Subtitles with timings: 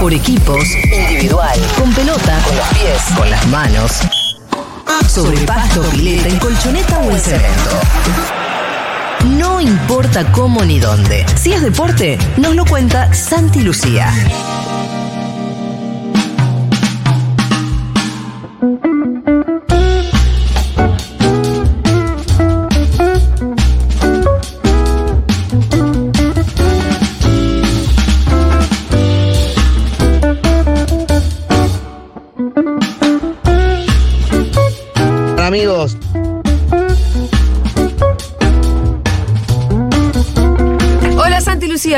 [0.00, 4.00] Por equipos, individual, con pelota, con los pies, con las manos.
[5.06, 7.70] Sobre pasto, pileta, en colchoneta o en cemento.
[9.38, 11.26] No importa cómo ni dónde.
[11.36, 14.10] Si es deporte, nos lo cuenta Santi Lucía.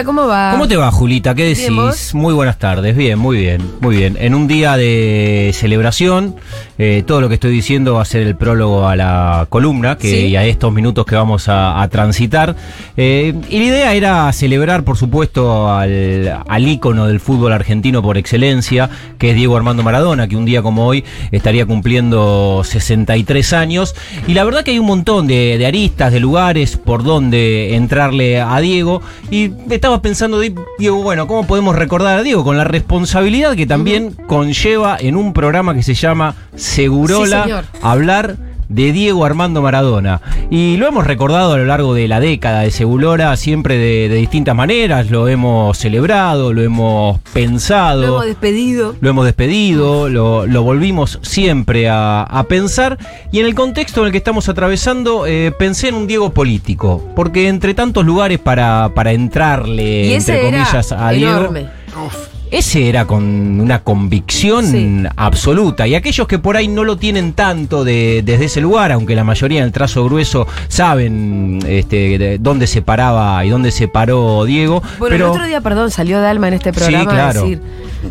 [0.05, 0.51] ¿Cómo va?
[0.53, 1.35] ¿Cómo te va, Julita?
[1.35, 2.15] ¿Qué decís?
[2.15, 2.97] Muy buenas tardes.
[2.97, 4.17] Bien, muy bien, muy bien.
[4.21, 6.37] En un día de celebración,
[6.79, 10.09] eh, todo lo que estoy diciendo va a ser el prólogo a la columna que,
[10.11, 10.17] Sí.
[10.29, 12.55] y a estos minutos que vamos a, a transitar.
[12.97, 18.19] Eh, y la idea era celebrar, por supuesto, al, al ícono del fútbol argentino por
[18.19, 23.95] excelencia, que es Diego Armando Maradona, que un día como hoy estaría cumpliendo 63 años.
[24.27, 28.41] Y la verdad que hay un montón de, de aristas, de lugares por donde entrarle
[28.41, 29.03] a Diego.
[29.31, 32.45] Y estaba pensando, di- Diego, bueno, ¿cómo podemos recordar a Diego?
[32.45, 38.37] Con la responsabilidad que también conlleva en un programa que se llama Segurola Sí, hablar
[38.73, 40.21] de Diego Armando Maradona.
[40.51, 44.17] Y lo hemos recordado a lo largo de la década de Segulora, siempre de, de
[44.17, 48.03] distintas maneras, lo hemos celebrado, lo hemos pensado.
[48.03, 48.95] Lo hemos despedido.
[49.01, 52.99] Lo hemos despedido, lo, lo volvimos siempre a, a pensar
[53.31, 57.03] y en el contexto en el que estamos atravesando eh, pensé en un Diego político,
[57.15, 61.53] porque entre tantos lugares para, para entrarle, Y entre comillas, a Diego.
[62.53, 65.03] Ese era con una convicción Sí.
[65.17, 65.87] absoluta.
[65.87, 69.25] Y aquellos que por ahí no lo tienen tanto de- desde ese lugar, aunque la
[69.25, 74.45] mayoría en el trazo grueso saben este, de dónde se paraba y dónde se paró
[74.45, 74.83] Diego.
[74.99, 77.43] Bueno, pero el otro día, perdón, salió Dalma en este programa a claro.
[77.43, 77.61] decir,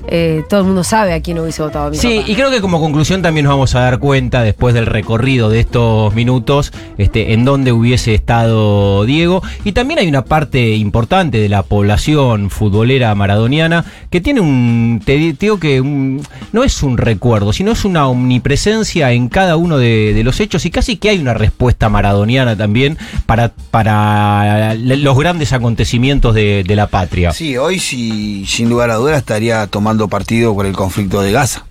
[0.08, 2.30] eh, todo el mundo sabe a quién hubiese votado a mi Sí, papá.
[2.31, 5.59] y creo que como conclusión también nos vamos a dar cuenta después del recorrido de
[5.59, 9.41] estos minutos este, en dónde hubiese estado Diego.
[9.63, 15.13] Y también hay una parte importante de la población futbolera maradoniana que tiene un, te
[15.18, 19.56] di- te digo que un- no es un recuerdo, sino es una omnipresencia en cada
[19.57, 24.75] uno de, de los hechos y casi que hay una respuesta maradoniana también para, para
[24.75, 27.31] los grandes acontecimientos de, de la patria.
[27.31, 31.66] Sí, hoy sí, sin lugar a dudas estaría tomando partido por el conflicto de Gaza.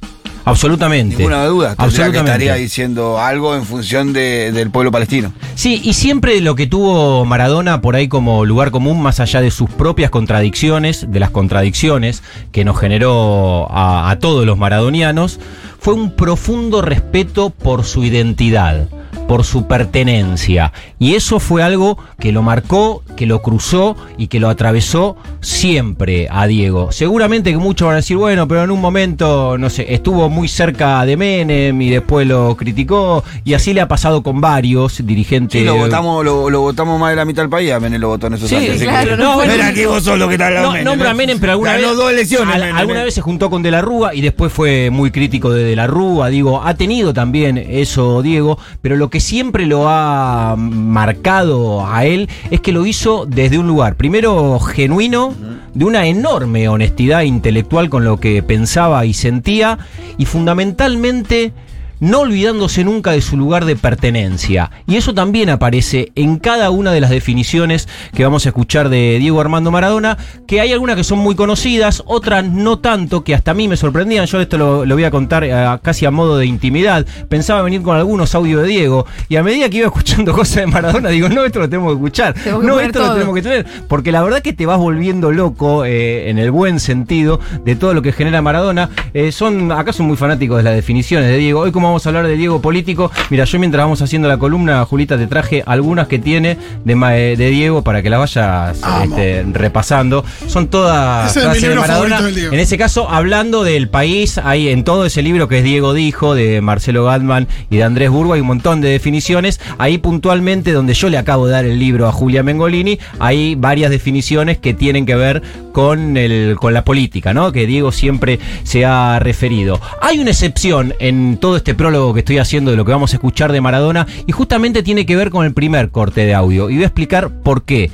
[0.44, 1.16] Absolutamente.
[1.16, 1.68] Ninguna duda.
[1.68, 2.30] Tendría que Absolutamente.
[2.32, 5.32] estaría diciendo algo en función de- del pueblo palestino.
[5.54, 9.50] Sí, y siempre lo que tuvo Maradona por ahí como lugar común, más allá de
[9.50, 12.22] sus propias contradicciones, de las contradicciones
[12.52, 15.38] que nos generó a, a todos los maradonianos,
[15.78, 18.88] fue un profundo respeto por su identidad,
[19.28, 20.72] por su pertenencia.
[20.98, 26.28] Y eso fue algo que lo marcó, que lo cruzó y que lo atravesó siempre
[26.30, 26.92] a Diego.
[26.92, 30.48] Seguramente que muchos van a decir, bueno, pero en un momento, no sé, estuvo muy
[30.48, 35.60] cerca de Menem y después lo criticó, y así le ha pasado con varios dirigentes.
[35.60, 38.08] Sí, lo votamos, lo, lo votamos más de la mitad del país, a Menem lo
[38.08, 38.76] votó en esos Sí, años.
[38.78, 39.74] claro, no Mira único.
[39.74, 41.14] que vos sos lo que No, Menem, nombra a.
[41.14, 41.96] Menem, pero alguna Ganó vez.
[41.96, 42.54] dos elecciones.
[42.58, 43.04] Menem, alguna ¿eh?
[43.06, 45.86] vez se juntó con De la Rúa y después fue muy crítico de De la
[45.86, 46.28] Rúa.
[46.28, 52.28] Digo, ha tenido también eso, Diego, pero lo que siempre lo ha marcado a él
[52.50, 55.32] es que lo hizo desde un lugar, primero genuino,
[55.72, 59.78] de una enorme honestidad intelectual con lo que pensaba y sentía,
[60.18, 61.54] y fundamentalmente
[62.00, 64.70] no olvidándose nunca de su lugar de pertenencia.
[64.86, 69.18] Y eso también aparece en cada una de las definiciones que vamos a escuchar de
[69.18, 73.52] Diego Armando Maradona, que hay algunas que son muy conocidas, otras no tanto, que hasta
[73.52, 74.26] a mí me sorprendían.
[74.26, 77.06] Yo esto lo, lo voy a contar eh, casi a modo de intimidad.
[77.28, 80.66] Pensaba venir con algunos audios de Diego, y a medida que iba escuchando cosas de
[80.66, 82.34] Maradona, digo, no, esto lo tenemos que escuchar.
[82.62, 83.66] No, esto lo tenemos que tener.
[83.88, 87.94] Porque la verdad que te vas volviendo loco, eh, en el buen sentido, de todo
[87.94, 88.90] lo que genera Maradona.
[89.14, 91.60] Eh, son, acá son muy fanáticos de las definiciones de Diego.
[91.60, 94.84] Hoy, como vamos a hablar de Diego político, mira, yo mientras vamos haciendo la columna,
[94.84, 99.44] Julita, te traje algunas que tiene de, eh, de Diego para que las vayas este,
[99.52, 100.24] repasando.
[100.46, 102.20] Son todas frases de Maradona.
[102.28, 106.34] En ese caso, hablando del país, hay en todo ese libro que es Diego Dijo,
[106.34, 109.60] de Marcelo Gatman y de Andrés Burgo, hay un montón de definiciones.
[109.78, 113.90] Ahí puntualmente, donde yo le acabo de dar el libro a Julia Mengolini, hay varias
[113.90, 115.42] definiciones que tienen que ver
[115.72, 117.52] con, el, con la política, ¿no?
[117.52, 119.80] Que Diego siempre se ha referido.
[120.00, 123.16] Hay una excepción en todo este prólogo que estoy haciendo de lo que vamos a
[123.16, 126.68] escuchar de Maradona, y justamente tiene que ver con el primer corte de audio.
[126.68, 127.90] Y voy a explicar por qué.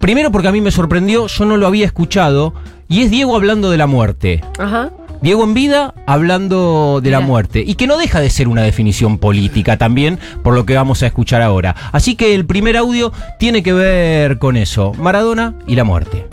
[0.00, 2.52] Primero porque a mí me sorprendió, yo no lo había escuchado,
[2.88, 4.42] y es Diego hablando de la muerte.
[4.58, 4.90] Ajá.
[5.22, 7.62] Diego en vida hablando de la muerte.
[7.64, 11.06] Y que no deja de ser una definición política también, por lo que vamos a
[11.06, 11.76] escuchar ahora.
[11.92, 14.94] Así que el primer audio tiene que ver con eso.
[14.94, 16.26] Maradona y la muerte.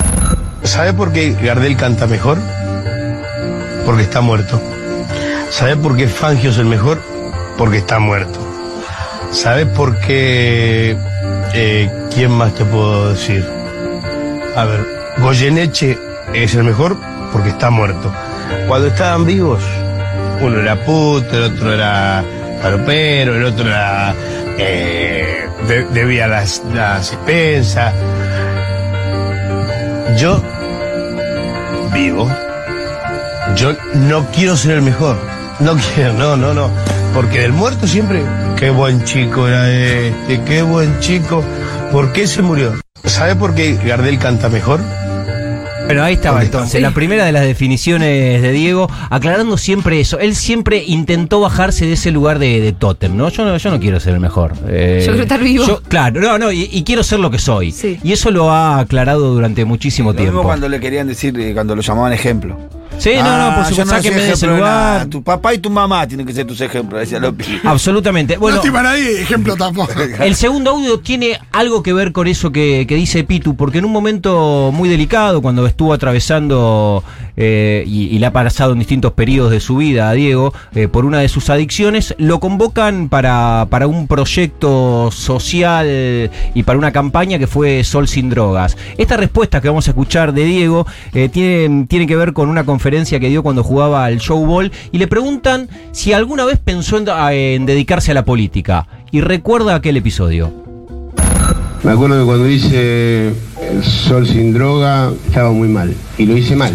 [0.63, 2.39] ¿Sabe por qué Gardel canta mejor?
[3.85, 4.59] Porque está muerto.
[5.53, 6.99] ¿Sabes por qué Fangio es el mejor?
[7.57, 8.39] Porque está muerto.
[9.31, 10.97] ¿Sabes por qué?
[11.53, 13.47] eh, ¿Quién más te puedo decir?
[14.55, 14.85] A ver,
[15.19, 15.97] Goyeneche
[16.33, 16.97] es el mejor
[17.31, 18.11] porque está muerto.
[18.67, 19.61] Cuando estaban vivos,
[20.41, 22.23] uno era puto, el otro era
[22.61, 24.15] palopero, el otro era.
[24.57, 27.93] eh, de- debía las, las expensas.
[30.17, 30.41] Yo
[31.93, 32.27] vivo.
[33.55, 35.17] Yo no quiero ser el mejor.
[35.59, 36.69] No quiero, no, no, no.
[37.13, 38.21] Porque del muerto siempre.
[38.57, 41.43] Qué buen chico era este, qué buen chico.
[41.91, 42.73] ¿Por qué se murió?
[43.05, 44.79] ¿Sabe por qué Gardel canta mejor?
[45.85, 50.17] Bueno, ahí estaba entonces, la primera de las definiciones de Diego, aclarando siempre eso.
[50.17, 53.27] Él siempre intentó bajarse de ese lugar de, de tótem, ¿no?
[53.27, 54.53] Yo no, yo no quiero ser el mejor.
[54.69, 55.65] Eh, Yo quiero estar vivo.
[55.67, 57.73] yo- claro, no, no, y, y quiero ser lo que soy.
[57.73, 57.99] Sí.
[58.01, 60.43] Y eso lo ha aclarado durante muchísimo Lo mismo tiempo.
[60.43, 62.57] cuando le querían decir, eh, cuando lo llamaban ejemplo.
[62.97, 65.05] Sí, no, no, Ah, por yo supuesto, no sáquenme de ese nada.
[65.05, 67.43] Tu papá y tu mamá tienen que ser tus ejemplos, decía Lopi.
[67.63, 68.37] Absolutamente.
[68.37, 69.91] Bueno, no estima nadie ejemplo tampoco.
[70.19, 73.85] El segundo audio tiene algo que ver con eso que, que dice Pitu, porque en
[73.85, 77.03] un momento muy delicado, cuando estuvo atravesando
[77.35, 80.87] eh, y, y le ha pasado en distintos periodos de su vida a Diego, eh,
[80.87, 86.91] por una de sus adicciones, lo convocan para, para un proyecto social y para una
[86.91, 88.77] campaña que fue Sol sin drogas.
[88.97, 92.63] Esta respuesta que vamos a escuchar de Diego eh, tiene, tiene que ver con una
[92.63, 92.82] conferencia
[93.19, 97.65] que dio cuando jugaba al Showball y le preguntan si alguna vez pensó en, en
[97.65, 98.87] dedicarse a la política.
[99.11, 100.51] Y recuerda aquel episodio.
[101.83, 106.55] Me acuerdo que cuando hice el sol sin droga estaba muy mal y lo hice
[106.55, 106.73] mal.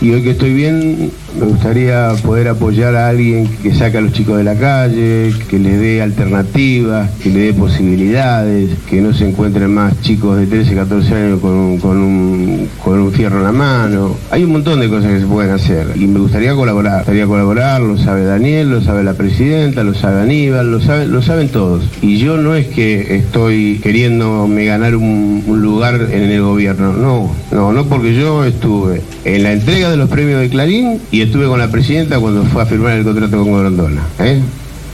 [0.00, 4.12] Y hoy que estoy bien, me gustaría poder apoyar a alguien que saque a los
[4.12, 9.28] chicos de la calle, que les dé alternativas, que le dé posibilidades, que no se
[9.28, 13.52] encuentren más chicos de 13, 14 años con con un, con un fierro en la
[13.52, 14.16] mano.
[14.30, 16.92] Hay un montón de cosas que se pueden hacer y me gustaría colaborar.
[16.92, 21.06] Me gustaría colaborar, lo sabe Daniel, lo sabe la presidenta, lo sabe Aníbal, lo, sabe,
[21.06, 21.84] lo saben todos.
[22.02, 27.34] Y yo no es que estoy queriéndome ganar un, un lugar en el gobierno, no,
[27.52, 31.46] no, no porque yo estuve en la entrega de los premios de Clarín y estuve
[31.46, 34.02] con la presidenta cuando fue a firmar el contrato con Grondona.
[34.20, 34.40] ¿eh?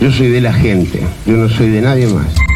[0.00, 2.49] Yo soy de la gente, yo no soy de nadie más.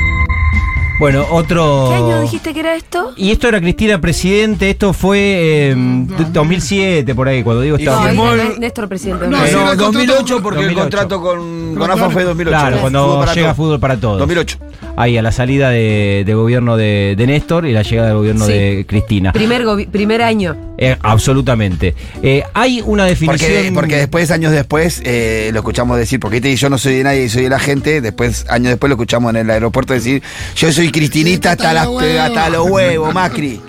[1.01, 1.89] Bueno, otro.
[1.91, 3.13] ¿Qué año dijiste que era esto?
[3.17, 8.03] Y esto era Cristina Presidente, esto fue en 2007, por ahí, cuando digo estaba.
[8.03, 9.27] No, firmó el- Néstor presidente.
[9.27, 10.81] No, No, sí, era el 2008 contrato- porque el 2008.
[10.99, 12.57] contrato con, con AFA fue 2008.
[12.57, 13.57] Claro, Fútbol cuando para llega todos.
[13.57, 14.19] fútbol para todos.
[14.21, 14.59] 2008.
[14.97, 18.47] Ahí, a la salida de, de gobierno de, de Néstor y la llegada del gobierno
[18.47, 18.53] Sí.
[18.53, 19.33] de Cristina.
[19.33, 20.57] Primer, primer año.
[20.79, 21.95] Eh, absolutamente.
[22.23, 23.51] Eh, hay una definición.
[23.51, 27.05] Porque, porque después, años después, eh, lo escuchamos decir, porque te yo no soy de
[27.05, 30.23] nadie, soy de la gente, después, años después lo escuchamos en el aeropuerto decir,
[30.55, 32.21] yo soy cristinita hasta, Hasta las- los huevos.
[32.21, 33.61] hasta los huevos, Macri.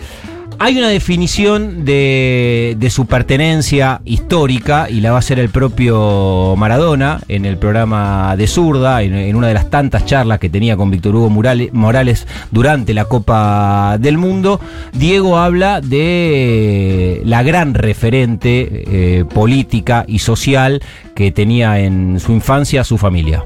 [0.58, 6.56] Hay una definición de, de su pertenencia histórica y la va a hacer el propio
[6.58, 10.78] Maradona en el programa de Zurda, en, en una de las tantas charlas que tenía
[10.78, 14.62] con Víctor Hugo Morales, Morales durante la Copa del Mundo.
[14.94, 18.86] Diego habla de la gran referente
[19.20, 20.82] eh, política y social
[21.16, 23.44] que tenía en su infancia su familia.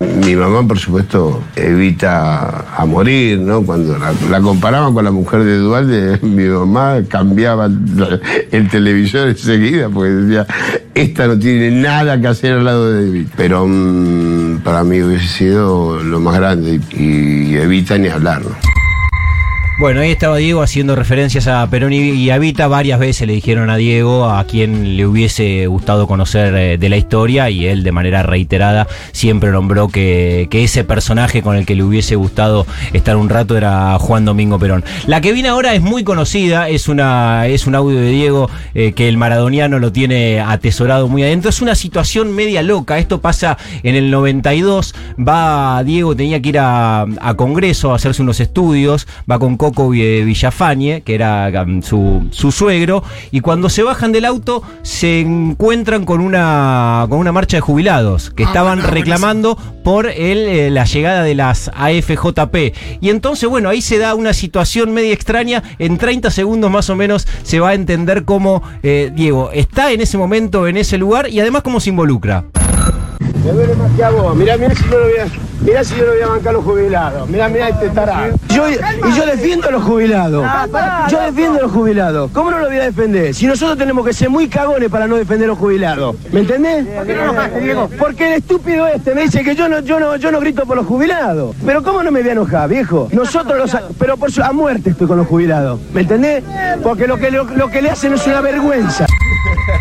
[0.00, 3.62] Mi mamá, por supuesto, evita a morir, ¿no?
[3.62, 7.68] Cuando la, la comparaban con la mujer de Dualde, mi mamá cambiaba
[8.50, 10.46] el televisor enseguida porque decía,
[10.94, 13.34] esta no tiene nada que hacer al lado de Evita.
[13.36, 18.77] Pero mm, para mí hubiese sido lo más grande y, y Evita ni hablar, ¿no?
[19.78, 22.66] Bueno, ahí estaba Diego haciendo referencias a Perón y y a Vita.
[22.66, 26.96] Varias veces le dijeron a Diego a quien le hubiese gustado conocer eh, de la
[26.96, 31.76] historia y él de manera reiterada siempre nombró que, que ese personaje con el que
[31.76, 34.84] le hubiese gustado estar un rato era Juan Domingo Perón.
[35.06, 38.94] La que viene ahora es muy conocida, es, una, es un audio de Diego eh,
[38.94, 41.50] que el maradoniano lo tiene atesorado muy adentro.
[41.50, 42.98] Es una situación media loca.
[42.98, 44.96] Esto pasa en el 92.
[45.16, 49.06] Va Diego, tenía que ir a, a Congreso a hacerse unos estudios.
[49.30, 53.02] Va con Coco Vi- Villafañe, que era um, su, su suegro.
[53.30, 58.30] Y cuando se bajan del auto, se encuentran con una, con una marcha de jubilados
[58.30, 62.72] que Ah, estaban bueno, reclamando por el, eh, la llegada de las AFJP.
[63.00, 65.62] Y entonces, bueno, ahí se da una situación media extraña.
[65.78, 70.00] En 30 segundos más o menos se va a entender cómo eh, Diego está en
[70.00, 72.44] ese momento, en ese lugar y además cómo se involucra.
[73.44, 74.34] Me duele más que a vos.
[74.36, 75.26] Mirá, mirá si voy a,
[75.68, 77.28] mirá si yo no voy a bancar a los jubilados.
[77.28, 78.34] Mirá, mirá este tarado.
[78.48, 80.46] Yo, y yo defiendo a los jubilados.
[81.10, 82.30] Yo defiendo a los jubilados.
[82.32, 83.34] ¿Cómo no lo voy a defender?
[83.34, 86.16] Si nosotros tenemos que ser muy cagones para no defender a los jubilados.
[86.32, 86.86] ¿Me entendés?
[87.98, 90.76] Porque el estúpido este me dice que yo no, yo no, yo no grito por
[90.76, 91.54] los jubilados.
[91.64, 93.08] Pero ¿cómo no me voy a enojar, viejo?
[93.12, 95.78] Nosotros los pero por su, a muerte estoy con los jubilados.
[95.92, 96.42] ¿Me entendés?
[96.82, 99.06] Porque lo que lo, lo que le hacen es una vergüenza.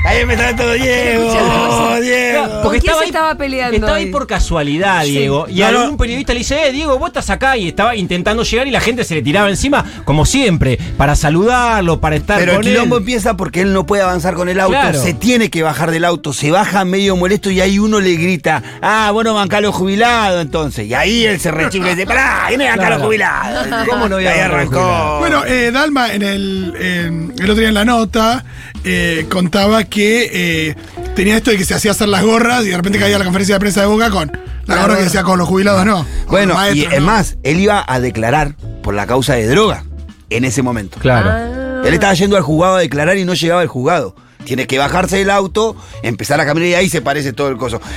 [0.08, 2.62] Ahí me está todo Diego, Diego.
[2.64, 5.48] ¿Con quién se estaba peleando Estaba ahí por casualidad, Diego.
[5.50, 5.80] Y No, no.
[5.82, 8.80] algún periodista le dice, eh, Diego, vos estás acá y estaba intentando llegar y la
[8.80, 12.96] gente se le tiraba encima, como siempre, para saludarlo, para estar Pero el con quilombo
[12.98, 13.02] él.
[13.02, 15.02] empieza porque él no puede avanzar con el auto, Claro.
[15.02, 18.64] se tiene que bajar del auto, se baja medio molesto y ahí uno le grita,
[18.82, 20.88] ah, bueno, banca los jubilados entonces.
[20.88, 22.96] Y ahí él se rechifla y dice, pará, ¿quién es banca Claro.
[22.98, 23.68] los jubilados?
[23.90, 25.18] ¿Cómo no voy a ahí arrancó.
[25.20, 28.46] Bueno, eh, Dalma en el, en- el otro día en la nota
[28.84, 30.76] eh, contaba que eh,
[31.16, 33.56] tenía esto de que se hacía hacer las gorras y de repente caía la conferencia
[33.56, 34.32] de prensa de Boca con
[34.66, 36.06] la gorra que decía con los jubilados no.
[36.28, 37.06] Bueno, y es no.
[37.06, 39.84] más, él iba a declarar por la causa de droga
[40.30, 41.00] en ese momento.
[41.00, 41.30] Claro.
[41.32, 41.82] Ah.
[41.86, 44.16] Él estaba yendo al juzgado a declarar y no llegaba el juzgado.
[44.48, 47.82] Tiene que bajarse del auto, empezar a caminar y ahí se parece todo el coso.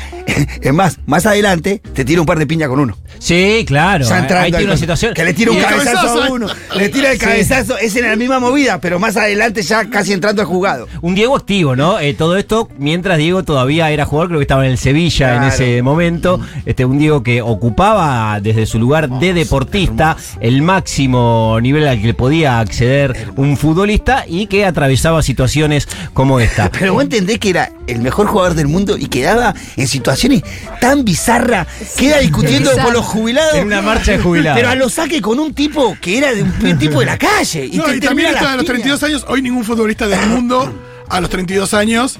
[0.63, 2.97] Es más, más adelante te tira un par de piña con uno.
[3.19, 4.05] Sí, claro.
[4.05, 5.15] Ya entrando Ahí tiene una situación.
[5.15, 6.31] Que le tira un cabezazo cabezazo, a eh.
[6.33, 6.47] uno.
[6.77, 7.25] Le tira el Sí.
[7.25, 7.79] cabezazo.
[7.79, 10.89] Es en la misma movida, pero más adelante ya casi entrando al juzgado.
[11.03, 12.01] Un Diego activo, ¿no?
[12.01, 15.43] Eh, todo esto mientras Diego todavía era jugador, creo que estaba en el Sevilla en
[15.45, 16.41] ese momento.
[16.67, 22.15] Este, un Diego que ocupaba desde su lugar de deportista el máximo nivel al que
[22.15, 26.40] podía acceder un futbolista y que atravesaba situaciones como
[26.79, 30.43] Pero vos entendés que era el mejor jugador del mundo y quedaba en situaciones
[30.81, 31.67] tan bizarras.
[31.97, 33.55] queda discutiendo por los jubilados.
[33.55, 34.59] En una marcha de jubilados.
[34.59, 37.19] Pero a lo saque con un tipo que era de un, un tipo de la
[37.19, 37.67] calle.
[37.67, 38.67] Y, No, te y también las de los piñas.
[38.67, 40.73] 32 años, hoy ningún futbolista del mundo
[41.09, 42.19] a los 32 años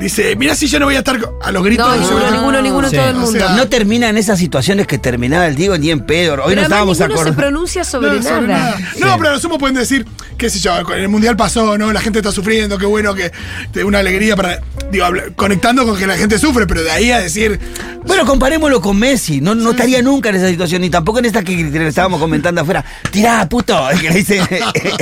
[0.00, 1.30] dice, mira si yo no voy a estar con-".
[1.42, 1.86] a los gritos.
[1.86, 2.96] No, ninguno, ninguno, ninguno, Sí.
[2.96, 3.38] todo el O mundo.
[3.38, 6.34] sea, No termina en esas situaciones que terminaba el Diego ni en pedo.
[6.34, 8.76] Hoy Pero no estábamos se pronuncia sobre, No, sobre nada.
[8.76, 8.78] nada.
[9.00, 11.92] No, pero a lo sumo pueden decir, qué sé yo, el mundial pasó, ¿no?
[11.92, 13.30] La gente está sufriendo, qué bueno que
[13.84, 14.60] una alegría para.
[14.90, 17.58] Digo, conectando con que la gente sufre, pero de ahí a decir.
[18.06, 19.40] Bueno, comparémoslo con Messi.
[19.40, 22.60] No, no estaría nunca en esa situación, ni tampoco en esta que le estábamos comentando
[22.60, 22.84] afuera.
[23.10, 24.40] Tirá, puto, el que le dice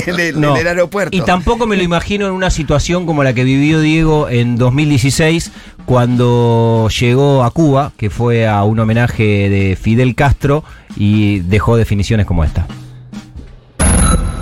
[0.06, 0.54] en el, No.
[0.54, 1.14] en el aeropuerto.
[1.14, 5.50] Y tampoco me lo imagino en una situación como la que vivió Diego en 2016
[5.86, 10.64] cuando llegó a Cuba, que fue a un homenaje de Fidel Castro
[10.96, 12.66] y dejó definiciones como esta.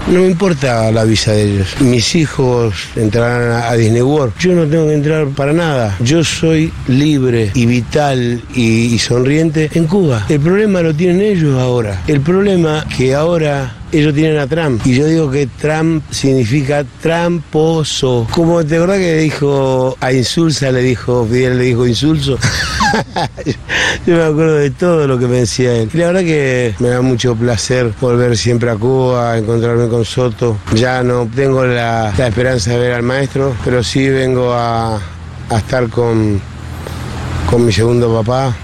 [0.09, 1.81] No me importa la visa de ellos.
[1.81, 4.35] Mis hijos entrarán a Disney World.
[4.39, 5.97] Yo no tengo que entrar para nada.
[6.01, 10.27] Yo soy libre y vital y, y sonriente en Cuba.
[10.29, 12.03] El problema lo tienen ellos ahora.
[12.09, 14.85] El problema que ahora ellos tienen a Trump.
[14.87, 18.27] Y yo digo que Trump significa tramposo.
[18.31, 22.39] Como te acordás que dijo a Insulsa, le dijo, Fidel le dijo insulso.
[24.07, 25.91] Yo me acuerdo de todo lo que me decía él.
[25.93, 30.59] Y la verdad que me da mucho placer volver siempre a Cuba, encontrarme con Soto.
[30.75, 35.59] Ya no tengo la, la esperanza de ver al maestro, pero sí vengo a, a
[35.59, 36.41] estar con,
[37.49, 38.55] con mi segundo papá.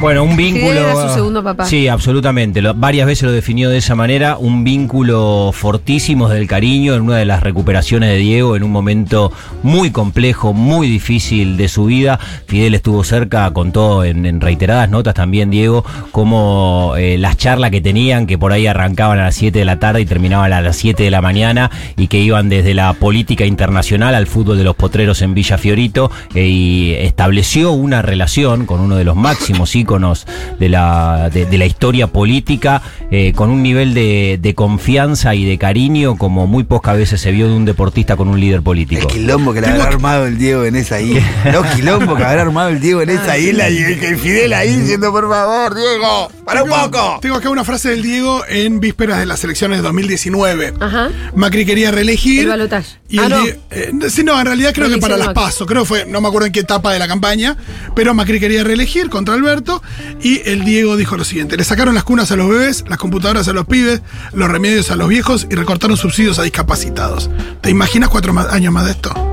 [0.00, 0.72] Bueno, un vínculo.
[0.72, 1.66] era su segundo papá.
[1.66, 2.62] Sí, absolutamente.
[2.62, 4.38] Lo- varias veces lo definió de esa manera.
[4.38, 9.30] Un vínculo fortísimo del cariño en una de las recuperaciones de Diego en un momento
[9.62, 12.18] muy complejo, muy difícil de su vida.
[12.46, 17.82] Fidel estuvo cerca, contó en, en reiteradas notas también, Diego, como eh, las charlas que
[17.82, 20.76] tenían, que por ahí arrancaban a las 7 de la tarde y terminaban a las
[20.76, 24.76] 7 de la mañana y que iban desde la política internacional al fútbol de los
[24.76, 29.89] potreros en Villa Fiorito eh, y estableció una relación con uno de los máximos íconos
[29.98, 35.44] de la, de, de la historia política, eh, con un nivel de, de confianza y
[35.44, 38.62] de cariño como muy pocas veces se vio de un deportista con un líder El
[38.62, 39.08] político.
[39.08, 41.22] quilombo que le habrá armado el Diego en esa isla.
[41.52, 44.74] Los quilombos que habrá armado el Diego en esa isla y el, el Fidel ahí
[44.76, 47.18] diciendo, por favor, Diego, para un poco.
[47.20, 50.74] Tengo acá una frase del Diego en vísperas de las elecciones de 2019.
[50.80, 51.08] Ajá.
[51.34, 52.42] Macri quería reelegir.
[52.42, 52.98] El balotaje.
[53.08, 53.46] Y Ah, el no.
[53.70, 55.30] Eh, sí, no, en realidad creo que para las.
[55.34, 57.56] PASO, creo que fue, no me acuerdo en qué etapa de la campaña,
[57.94, 59.79] pero Macri quería reelegir contra Alberto
[60.22, 63.48] y el Diego dijo lo siguiente, le sacaron las cunas a los bebés, las computadoras
[63.48, 67.30] a los pibes, los remedios a los viejos y recortaron subsidios a discapacitados.
[67.60, 69.29] ¿Te imaginas cuatro años más de esto?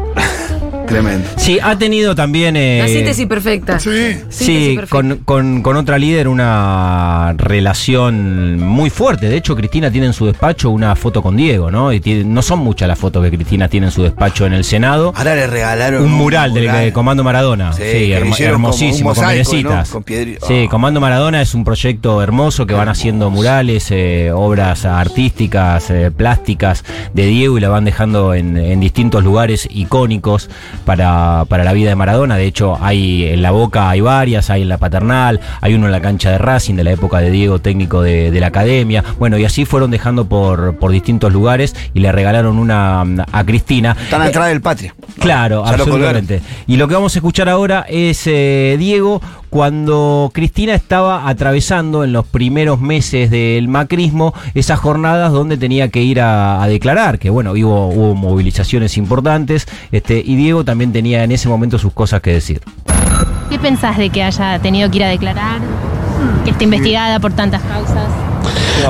[0.88, 1.27] Tremendo.
[1.38, 2.56] Sí, ha tenido también...
[2.56, 3.79] eh, La síntesis perfecta.
[3.79, 3.89] Sí.
[3.89, 4.88] Síntesis Sí, perfecta.
[4.96, 9.27] con, con- con otra líder una relación muy fuerte.
[9.29, 11.91] De hecho, Cristina tiene en su despacho una foto con Diego, ¿no?
[11.91, 14.63] Y tiene- no son muchas las fotos que Cristina tiene en su despacho en el
[14.63, 15.13] Senado.
[15.15, 17.74] Ahora le regalaron Un mural del de Comando Maradona.
[17.74, 19.88] Sí, Sí, un hermosísimo, con mosaico, venecitas.
[19.89, 19.94] ¿no?
[19.94, 20.70] Con piedri- Sí, Oh.
[20.70, 26.84] Comando Maradona es un proyecto hermoso que van haciendo murales, eh, obras artísticas, eh, plásticas
[27.13, 30.50] de Diego y la van dejando en, en distintos lugares icónicos
[30.86, 32.38] para, para la vida de Maradona.
[32.38, 35.92] De hecho, hay en la Boca hay varias, hay en la Paternal, hay uno en
[35.92, 39.04] la cancha de Racing de la época de Diego, técnico de, de la academia.
[39.20, 43.96] Bueno, y así fueron dejando por, por distintos lugares y le regalaron una a Cristina.
[44.00, 44.94] Están atrás del patria.
[45.20, 46.42] Claro, Ya lo absolutamente.
[46.68, 52.13] Y lo que vamos a escuchar ahora es eh, Diego cuando Cristina estaba atravesando en
[52.13, 57.30] los primeros meses del macrismo esas jornadas donde tenía que ir a, a declarar, que
[57.30, 62.22] bueno, hubo, hubo movilizaciones importantes, este, y Diego también tenía en ese momento sus cosas
[62.22, 62.62] que decir.
[63.50, 65.62] ¿Qué pensás de que haya tenido que ir a declarar?
[66.44, 68.08] Que esté investigada por tantas causas.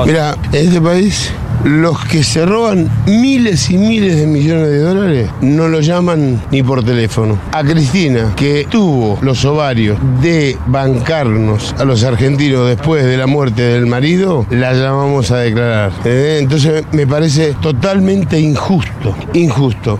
[0.04, 1.32] Mira, en este país,
[1.64, 6.62] los que se roban miles y miles de millones de dólares no lo llaman ni
[6.62, 7.38] por teléfono.
[7.52, 13.62] A Cristina, que tuvo los ovarios de bancarnos a los argentinos después de la muerte
[13.62, 15.92] del marido, la llamamos a declarar.
[16.04, 16.38] ¿Eh?
[16.40, 19.98] Entonces me parece totalmente injusto, injusto.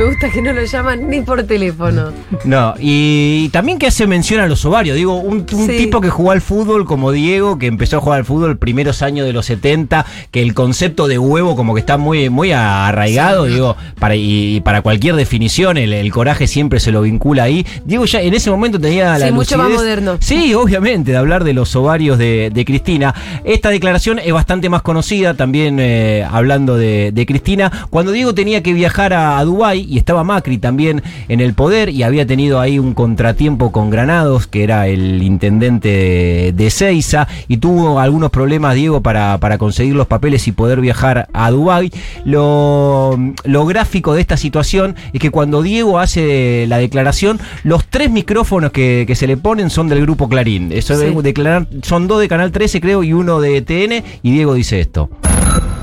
[0.00, 2.10] Me gusta que no lo llaman ni por teléfono.
[2.46, 4.96] No, y también que hace mención a los ovarios.
[4.96, 5.76] Digo, un, un Sí.
[5.76, 9.26] tipo que jugó al fútbol como Diego, que empezó a jugar al fútbol primeros años
[9.26, 13.76] de los 70, que el concepto de huevo como que está muy, muy arraigado, digo,
[13.98, 17.66] para, y, para cualquier definición, el, el coraje siempre se lo vincula ahí.
[17.84, 20.16] Diego ya en ese momento tenía la Sí, mucho más lucidez- moderno.
[20.20, 23.14] Sí, obviamente, de hablar de los ovarios de, de Cristina.
[23.44, 27.70] Esta declaración es bastante más conocida, también eh, hablando de, de Cristina.
[27.90, 31.88] Cuando Diego tenía que viajar a, a Dubái y estaba Macri también en el poder
[31.88, 37.26] y había tenido ahí un contratiempo con Granados, que era el intendente de, de Seiza,
[37.48, 41.90] y tuvo algunos problemas, Diego, para, para conseguir los papeles y poder viajar a Dubái.
[42.24, 48.10] Lo, lo gráfico de esta situación es que cuando Diego hace la declaración, los tres
[48.10, 50.70] micrófonos que, que se le ponen son del grupo Clarín.
[50.72, 51.06] Eso Sí.
[51.22, 55.08] declarar, son dos de Canal 13, creo, y uno de TN, y Diego dice esto.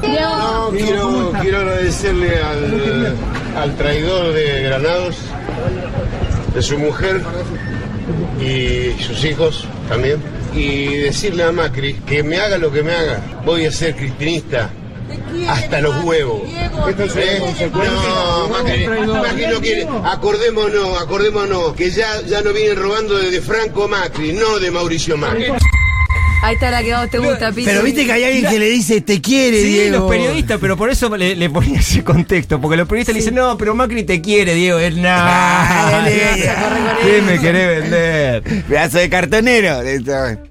[0.03, 3.15] No, quiero, quiero agradecerle al,
[3.57, 5.15] al traidor de Granados,
[6.53, 7.21] de su mujer
[8.39, 10.21] y sus hijos también,
[10.53, 14.69] y decirle a Macri que me haga lo que me haga, voy a ser cristinista
[15.49, 16.41] hasta los huevos.
[16.45, 16.69] ¿Eh?
[17.71, 19.87] No, Macri, Macri no quiere.
[20.03, 25.51] Acordémonos, acordémonos que ya, ya no vienen robando de, Franco Macri, no de Mauricio Macri.
[26.47, 27.65] Ahí está la que vos te gusta, Piti.
[27.65, 29.97] Pero viste que hay alguien que le dice, te quiere, Sí, Diego.
[29.97, 33.35] los periodistas, pero por eso le, le ponía ese contexto, porque los periodistas le dicen,
[33.35, 34.79] no, pero Macri te quiere, Diego.
[34.79, 35.09] Él, no,
[37.03, 38.63] ¿qué me querés vender?
[38.63, 39.79] Pedazo de cartonero.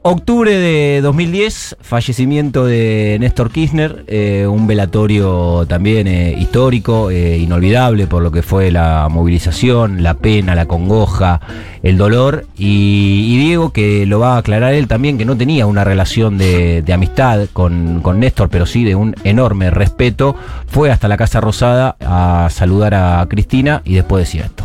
[0.02, 8.06] Octubre de 2010, fallecimiento de Néstor Kirchner, eh, un velatorio también eh, histórico, eh, inolvidable
[8.06, 11.40] por lo que fue la movilización, la pena, la congoja,
[11.82, 12.44] el dolor.
[12.58, 16.36] Y, y Diego, que lo va a aclarar él también, que no tenía una relación
[16.36, 21.40] de, amistad con, con Néstor, pero sí de un enorme respeto, fue hasta la Casa
[21.40, 24.64] Rosada a saludar a Cristina y después decía esto.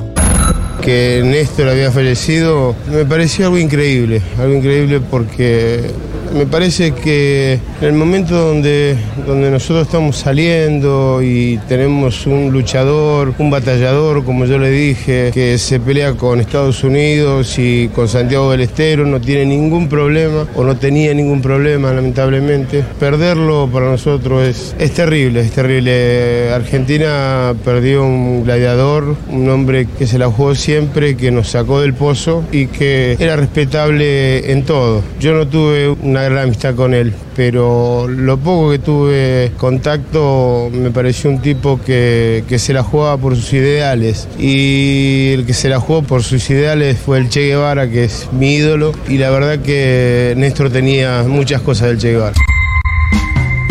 [0.82, 5.92] que Néstor había fallecido, me pareció algo increíble, algo increíble porque
[6.34, 13.34] me parece que en el momento donde, donde nosotros estamos saliendo y tenemos un luchador,
[13.38, 18.52] un batallador, como yo le dije, que se pelea con Estados Unidos y con Santiago
[18.52, 24.44] del Estero, no tiene ningún problema o no tenía ningún problema, lamentablemente, perderlo para nosotros
[24.44, 26.52] es, es terrible, es terrible.
[26.52, 31.94] Argentina perdió un gladiador, un hombre que se la jugó siempre, que nos sacó del
[31.94, 35.02] pozo y que era respetable en todo.
[35.20, 40.92] Yo no tuve una gran amistad con él, pero lo poco que tuve contacto me
[40.92, 45.70] pareció un tipo que, que se la jugaba por sus ideales y el que se
[45.70, 49.30] la jugó por sus ideales fue el Che Guevara, que es mi ídolo, y la
[49.30, 52.36] verdad que Néstor tenía muchas cosas del Che Guevara.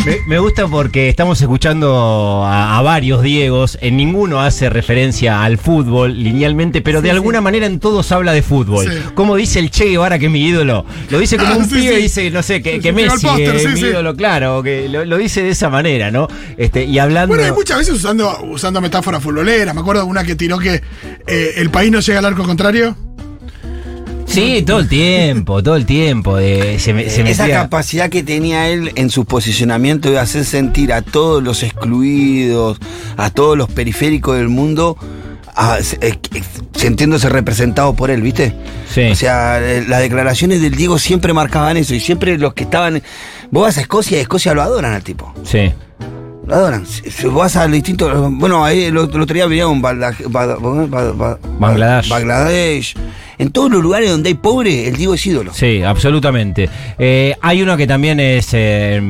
[0.07, 5.59] Me, me gusta porque estamos escuchando a, a varios Diegos, en ninguno hace referencia al
[5.59, 8.87] fútbol linealmente, pero de alguna manera en todos habla de fútbol.
[8.87, 8.99] Sí.
[9.15, 10.87] Como dice el Che Guevara, que es mi ídolo.
[11.11, 12.03] Lo dice como Ah, un pibe, sí.
[12.03, 15.19] dice, no sé, que, que Messi póster, es sí, mi ídolo, claro, que lo, lo
[15.19, 16.29] dice de esa manera, ¿no?
[16.57, 17.35] Este, y hablando.
[17.35, 19.75] Bueno, hay muchas veces usando, usando metáforas futboleras.
[19.75, 20.81] Me acuerdo de una que tiró que
[21.27, 22.97] eh, el país no llega al arco contrario.
[24.31, 26.37] Sí, todo el tiempo, todo el tiempo.
[26.37, 30.45] de- se, me- se Esa metía- capacidad que tenía él en su posicionamiento de hacer
[30.45, 32.79] sentir a todos los excluidos,
[33.17, 34.97] a todos los periféricos del mundo,
[35.57, 36.43] a- eh, eh,
[36.77, 38.55] sintiéndose representados por él, ¿viste?
[38.95, 39.03] Sí.
[39.11, 43.03] O sea, eh, las declaraciones del Diego siempre marcaban eso y siempre los que estaban...
[43.51, 45.35] Vos vas a Escocia y Escocia lo adoran al tipo.
[45.45, 45.73] Sí.
[46.51, 46.85] Lo adoran.
[46.87, 48.13] Si- vas a distintos...
[48.33, 50.27] Bueno, ahí el otro día venía un Bangladesh.
[52.09, 52.95] Bangladesh.
[53.39, 55.53] En todos los lugares donde hay pobre, el Diego es ídolo.
[55.55, 56.69] Sí, absolutamente.
[56.99, 59.01] Eh, hay una que también es eh,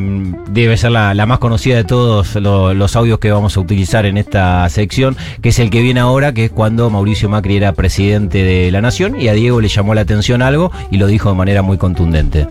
[0.50, 4.06] debe ser la, la más conocida de todos lo- los audios que vamos a utilizar
[4.06, 7.72] en esta sección, que es el que viene ahora, que es cuando Mauricio Macri era
[7.72, 11.30] presidente de la Nación y a Diego le llamó la atención algo y lo dijo
[11.30, 12.46] de manera muy contundente.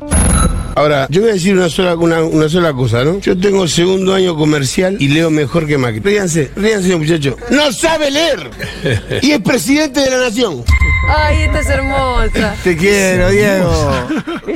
[0.80, 3.20] Ahora, yo voy a decir una sola, una, una sola cosa, ¿no?
[3.20, 6.00] Yo tengo segundo año comercial y leo mejor que Macri.
[6.00, 7.36] Ríanse, ríanse, muchachos.
[7.52, 8.50] ¡No sabe leer!
[9.22, 10.64] Y es presidente de la nación.
[11.10, 12.56] Ay, esta es hermosa.
[12.64, 14.08] Te quiero, Diego.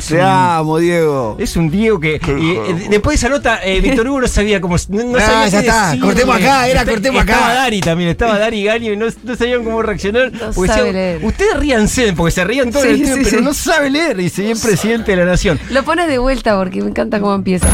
[0.08, 1.36] Te amo, Diego.
[1.40, 2.16] Es un Diego que.
[2.16, 4.76] y, eh, después de esa nota, eh, Víctor Hugo no sabía cómo.
[4.90, 5.86] No, no Ah, sabía ya qué está.
[5.88, 6.06] decirle.
[6.06, 7.34] Cortemos acá, era cortemos acá.
[7.34, 10.32] Estaba Dari también, estaba Dari y Gaño y no, no sabían cómo reaccionar.
[10.32, 11.26] No porque sabe decían, leer.
[11.26, 13.44] Ustedes ríanse, porque se rían todo Sí, el tiempo, sí, pero sí.
[13.46, 14.20] no sabe leer.
[14.20, 15.60] Y se el presidente de la nación.
[15.70, 17.68] Lo pones de vuelta porque me encanta cómo empieza.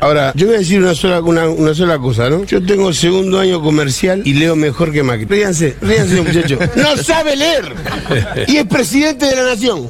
[0.00, 2.44] Ahora, yo voy a decir una sola, una, una sola cosa, ¿no?
[2.44, 5.24] Yo tengo segundo año comercial y leo mejor que Macri.
[5.26, 6.58] Ríanse, ríanse, muchachos.
[6.76, 7.74] ¡No sabe leer!
[8.46, 9.88] Y es presidente de la nación.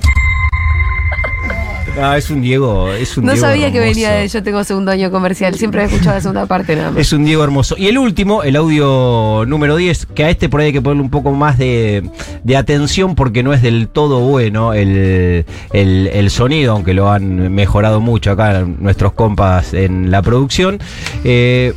[2.00, 2.92] Ah, es un Diego.
[2.92, 5.56] Es un No Diego sabía que venía de yo tengo segundo año comercial.
[5.56, 7.00] Siempre he escuchado la segunda parte nada más.
[7.00, 7.74] Es un Diego hermoso.
[7.76, 11.02] Y el último, el audio número 10, que a este por ahí hay que ponerle
[11.02, 12.08] un poco más de,
[12.44, 17.52] de atención porque no es del todo bueno el, el- el sonido, aunque lo han
[17.52, 20.78] mejorado mucho acá nuestros compas en la producción.
[21.24, 21.72] Eh,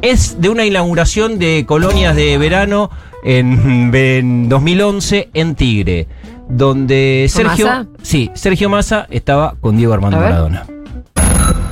[0.00, 2.88] es de una inauguración de colonias de verano
[3.24, 6.06] en, en 2011 en Tigre,
[6.48, 7.86] donde ¿Con Sergio, Massa?
[8.02, 10.18] sí, Sergio Massa estaba con Diego Armando.
[10.18, 10.64] Maradona.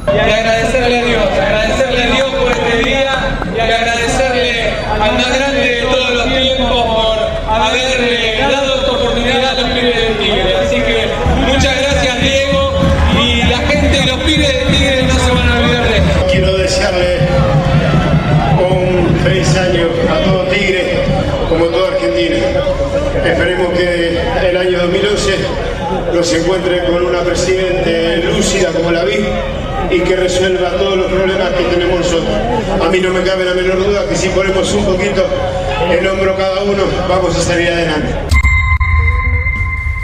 [0.06, 3.11] y agradecerle a Dios, agradecerle a Dios por este día
[3.56, 7.18] y agradecerle al más grande de todos los tiempos por
[7.54, 10.56] haberle dado esta oportunidad a los pibes de Tigre.
[10.64, 11.09] Así que
[11.46, 12.72] muchas gracias Diego
[13.22, 16.26] y la gente de los pibes de Tigre no se van a olvidar de esto.
[16.30, 17.18] Quiero desearle
[18.59, 20.98] un feliz año a todo Tigre,
[21.48, 22.37] como toda Argentina.
[23.37, 24.18] Esperemos que
[24.49, 25.37] el año 2011
[26.14, 29.27] nos encuentre con una presidente lúcida como la vi
[29.90, 32.35] y que resuelva todos los problemas que tenemos nosotros.
[32.83, 35.27] A mí no me cabe la menor duda que si ponemos un poquito
[35.90, 38.36] el hombro cada uno, vamos a salir adelante.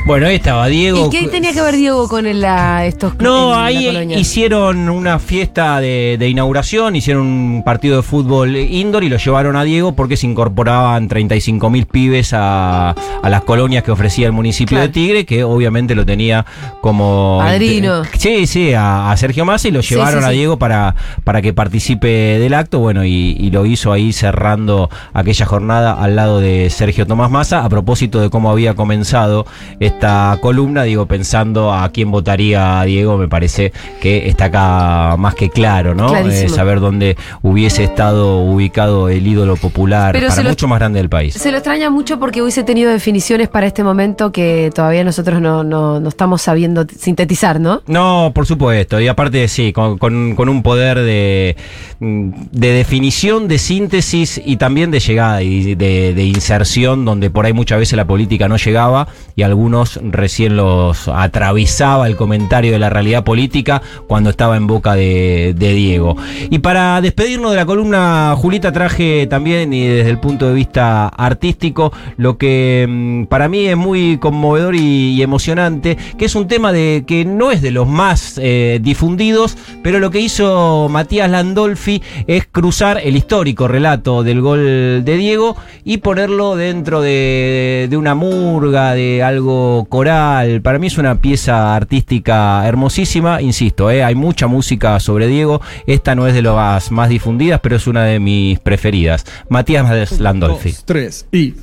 [0.04, 1.06] Bueno, ahí estaba Diego.
[1.06, 5.20] ¿Y qué tenía que ver Diego con el, la- estos No, la ahí hicieron una
[5.20, 9.92] fiesta de, de inauguración, hicieron un partido de fútbol indoor y lo llevaron a Diego
[9.94, 14.88] porque se incorporaban 35 mil pibes a, a las colonias que ofrecía el municipio Claro.
[14.88, 16.44] de Tigre, que obviamente lo tenía
[16.80, 17.38] como...
[17.40, 18.02] Padrino.
[18.18, 20.30] Sí, sí, a, a Sergio Massa y lo Sí, llevaron sí, a.
[20.30, 22.08] Diego para, para que participe
[22.40, 27.06] del acto, bueno, y, y lo hizo ahí cerrando aquella jornada al lado de Sergio
[27.06, 29.46] Tomás Massa, a propósito de cómo había comenzado
[29.92, 35.50] esta columna, digo, pensando a quién votaría Diego, me parece que está acá más que
[35.50, 36.14] claro, ¿no?
[36.16, 40.98] Eh, saber dónde hubiese estado ubicado el ídolo popular Pero para lo- mucho más grande
[40.98, 41.34] del país.
[41.34, 45.62] Se lo extraña mucho porque hubiese tenido definiciones para este momento que todavía nosotros no,
[45.64, 47.82] no, no estamos sabiendo sintetizar, ¿no?
[47.86, 49.00] No, por supuesto.
[49.00, 51.56] Y aparte, sí, con, con- con un poder de,
[52.00, 57.52] de definición, de síntesis y también de llegada y de, de inserción, donde por ahí
[57.52, 62.90] muchas veces la política no llegaba y algunos recién los atravesaba el comentario de la
[62.90, 66.16] realidad política cuando estaba en boca de, Diego.
[66.50, 71.08] Y para despedirnos de la columna, Julita, traje también, y desde el punto de vista
[71.08, 76.72] artístico, lo que mm, para mí es muy conmovedor y, emocionante, que es un tema
[76.72, 82.02] de que no es de los más eh, difundidos, pero lo que hizo Matías Landolfi
[82.26, 88.14] es cruzar el histórico relato del gol de Diego y ponerlo dentro de, de una
[88.14, 90.62] murga, de algo coral.
[90.62, 96.14] Para mí es una pieza artística hermosísima, insisto, eh, hay mucha música sobre Diego, esta
[96.14, 99.24] no es de las más difundidas, pero es una de mis preferidas.
[99.48, 100.70] Matías Landolfi.
[100.70, 101.54] Dos, tres y.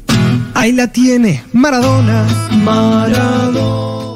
[0.53, 2.25] Ahí la tiene, Maradona.
[2.63, 4.08] Maradona.